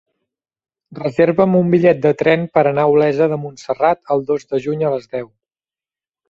Reserva'm 0.99 1.57
un 1.59 1.69
bitllet 1.73 1.99
de 2.05 2.11
tren 2.21 2.47
per 2.55 2.63
anar 2.71 2.87
a 2.87 2.95
Olesa 2.95 3.29
de 3.35 3.39
Montserrat 3.43 4.03
el 4.17 4.25
dos 4.31 4.49
de 4.55 4.63
juny 4.65 4.83
a 4.89 4.95
les 4.97 5.07
deu. 5.15 5.31